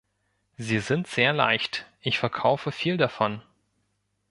Sie 0.57 0.79
sind 0.79 1.05
sehr 1.05 1.31
leicht; 1.31 1.85
ich 1.99 2.17
verkaufe 2.17 2.71
viel 2.71 2.97
davon. 2.97 3.43